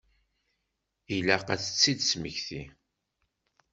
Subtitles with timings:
[1.15, 2.63] Ilaq ad tt-id-tesmekti.